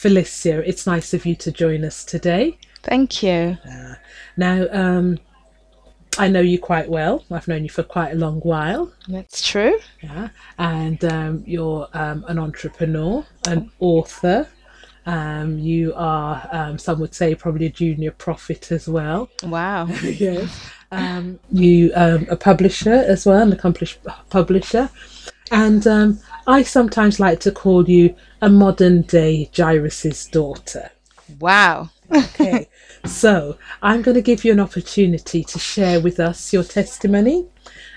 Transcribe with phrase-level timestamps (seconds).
[0.00, 2.56] Felicia, it's nice of you to join us today.
[2.82, 3.58] Thank you.
[3.70, 3.96] Uh,
[4.34, 5.18] now, um,
[6.16, 7.22] I know you quite well.
[7.30, 8.90] I've known you for quite a long while.
[9.08, 9.78] That's true.
[10.02, 14.48] Yeah, and um, you're um, an entrepreneur, an author.
[15.04, 19.28] Um, you are, um, some would say, probably a junior prophet as well.
[19.42, 19.84] Wow.
[20.02, 20.70] yes.
[20.92, 23.98] Um, you um, a publisher as well, an accomplished
[24.30, 24.88] publisher,
[25.50, 30.90] and um, I sometimes like to call you a modern day Jairus's daughter.
[31.38, 31.90] Wow.
[32.12, 32.68] Okay,
[33.04, 37.46] so I'm going to give you an opportunity to share with us your testimony,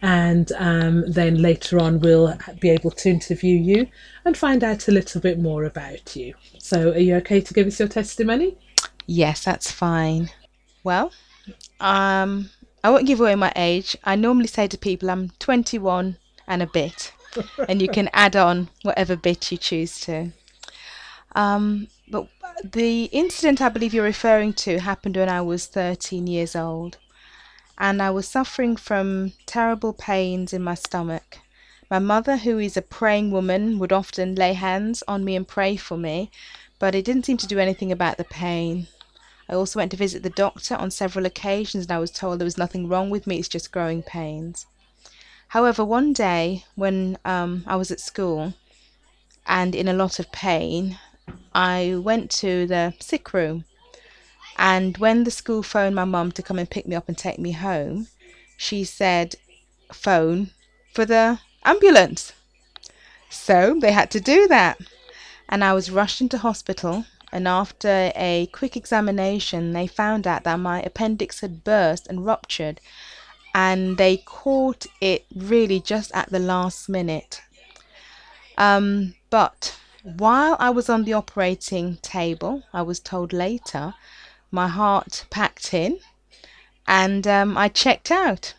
[0.00, 3.86] and um, then later on we'll be able to interview you
[4.24, 6.34] and find out a little bit more about you.
[6.58, 8.56] So, are you okay to give us your testimony?
[9.06, 10.30] Yes, that's fine.
[10.84, 11.12] Well,
[11.80, 12.50] um,
[12.82, 13.96] I won't give away my age.
[14.04, 17.12] I normally say to people I'm 21 and a bit,
[17.68, 20.32] and you can add on whatever bit you choose to.
[21.34, 22.28] Um, but
[22.64, 26.98] the incident I believe you're referring to happened when I was 13 years old,
[27.76, 31.38] and I was suffering from terrible pains in my stomach.
[31.90, 35.76] My mother, who is a praying woman, would often lay hands on me and pray
[35.76, 36.30] for me,
[36.78, 38.88] but it didn't seem to do anything about the pain.
[39.48, 42.44] I also went to visit the doctor on several occasions and I was told there
[42.44, 44.66] was nothing wrong with me, it's just growing pains.
[45.48, 48.54] However, one day when um, I was at school
[49.46, 50.98] and in a lot of pain,
[51.54, 53.64] I went to the sick room.
[54.58, 57.38] And when the school phoned my mum to come and pick me up and take
[57.38, 58.08] me home,
[58.56, 59.36] she said,
[59.92, 60.50] phone
[60.92, 62.32] for the ambulance.
[63.30, 64.78] So they had to do that.
[65.48, 70.58] And I was rushed into hospital and after a quick examination, they found out that
[70.58, 72.80] my appendix had burst and ruptured,
[73.54, 77.40] and they caught it really just at the last minute.
[78.56, 83.94] Um, but while I was on the operating table, I was told later,
[84.50, 85.98] my heart packed in,
[86.86, 88.54] and um, I checked out.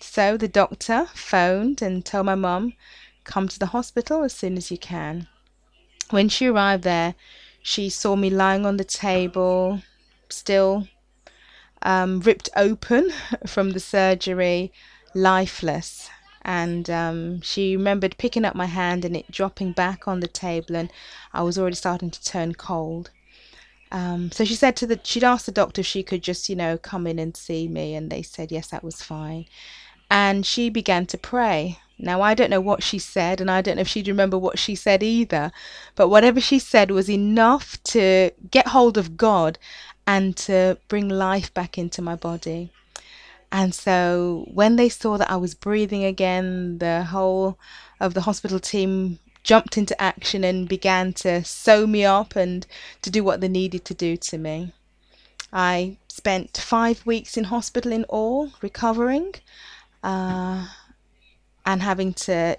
[0.00, 2.74] So the doctor phoned and told my mum,
[3.24, 5.28] come to the hospital as soon as you can.
[6.10, 7.14] When she arrived there,
[7.62, 9.80] she saw me lying on the table,
[10.28, 10.88] still
[11.82, 13.12] um, ripped open
[13.46, 14.72] from the surgery,
[15.14, 16.10] lifeless.
[16.42, 20.74] And um, she remembered picking up my hand and it dropping back on the table,
[20.74, 20.90] and
[21.32, 23.10] I was already starting to turn cold.
[23.92, 26.56] Um, so she said to the, she'd asked the doctor if she could just, you
[26.56, 29.44] know, come in and see me, and they said yes, that was fine.
[30.10, 31.78] And she began to pray.
[31.98, 34.58] Now, I don't know what she said, and I don't know if she'd remember what
[34.58, 35.52] she said either,
[35.94, 39.58] but whatever she said was enough to get hold of God
[40.06, 42.70] and to bring life back into my body.
[43.50, 47.58] And so when they saw that I was breathing again, the whole
[48.00, 52.66] of the hospital team jumped into action and began to sew me up and
[53.02, 54.72] to do what they needed to do to me.
[55.52, 59.34] I spent five weeks in hospital in all, recovering.
[60.02, 60.66] Uh,
[61.64, 62.56] and having to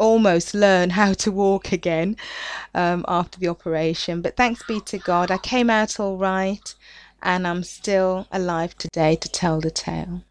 [0.00, 2.16] almost learn how to walk again
[2.74, 4.22] um, after the operation.
[4.22, 6.74] But thanks be to God, I came out all right
[7.22, 10.24] and I'm still alive today to tell the tale.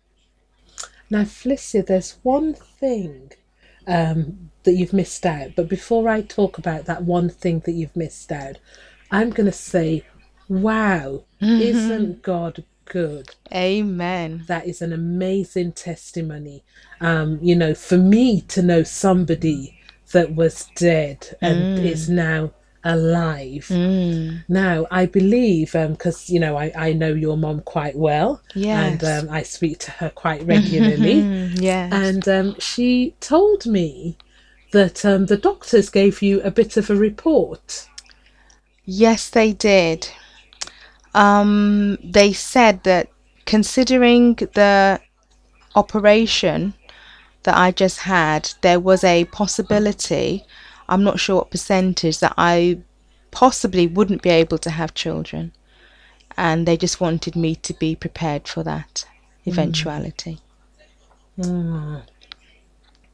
[1.10, 3.32] Now, Felicia, there's one thing
[3.88, 5.52] um, that you've missed out.
[5.56, 8.58] But before I talk about that one thing that you've missed out,
[9.12, 10.04] I'm going to say,
[10.48, 11.62] wow, mm-hmm.
[11.62, 13.30] isn't God good.
[13.54, 14.44] Amen.
[14.48, 16.64] That is an amazing testimony.
[17.00, 19.80] Um, you know, for me to know somebody
[20.12, 21.86] that was dead and mm.
[21.86, 22.52] is now
[22.84, 23.68] alive.
[23.70, 24.44] Mm.
[24.50, 28.42] Now, I believe, um, because, um, you know, I, I know your mom quite well.
[28.54, 29.02] Yes.
[29.02, 31.20] And um, I speak to her quite regularly.
[31.56, 31.94] yes.
[31.94, 34.18] And um, she told me
[34.72, 37.88] that um, the doctors gave you a bit of a report.
[38.86, 40.10] Yes, they did
[41.14, 43.10] um, they said that
[43.46, 45.00] considering the
[45.76, 46.74] operation
[47.44, 50.46] that I just had, there was a possibility,
[50.88, 52.80] I'm not sure what percentage, that I
[53.32, 55.54] possibly wouldn't be able to have children.
[56.38, 59.06] And they just wanted me to be prepared for that
[59.46, 60.40] eventuality.
[61.38, 62.02] Mm.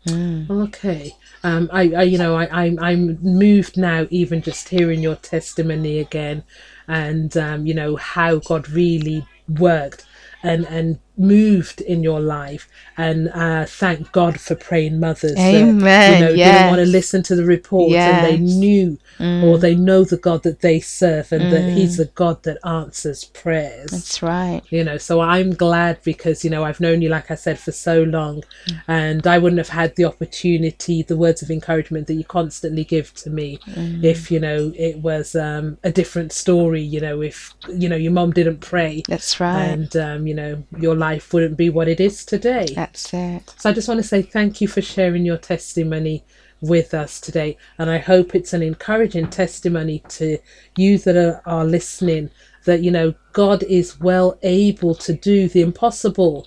[0.05, 0.49] Mm.
[0.49, 1.15] Okay.
[1.43, 5.99] Um, I, I, you know, I, I'm, I'm moved now, even just hearing your testimony
[5.99, 6.43] again,
[6.87, 10.05] and um, you know how God really worked,
[10.43, 12.67] and and moved in your life
[12.97, 15.35] and uh, thank God for praying mothers.
[15.35, 18.53] that, Amen, you know, didn't want to listen to the report and they Yes.
[18.55, 18.59] Mm.
[18.59, 18.99] knew
[19.45, 23.23] or they know the God that they serve and that He's the God that answers
[23.25, 24.61] prayers That's right.
[24.69, 27.71] you know so i'm glad because you know i've known you like i said for
[27.71, 28.43] so long
[28.87, 33.13] and i wouldn't have had the opportunity the words of encouragement that you constantly give
[33.13, 33.59] to me
[34.03, 38.11] if you know it was um, a different story you know if you know your
[38.11, 39.61] mom didn't pray That's right.
[39.63, 43.53] and um, you know your life wouldn't be what it is today That's it.
[43.57, 46.23] so I just want to say thank you for sharing your testimony
[46.61, 47.57] with us today.
[47.77, 50.37] And I hope it's an encouraging testimony to
[50.77, 52.29] you that are, are listening
[52.65, 56.45] that, you know, God is well able to do the impossible.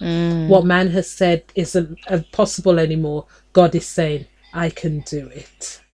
[0.48, 3.26] What man has said isn't uh, possible anymore.
[3.52, 5.80] God is saying, I can do it.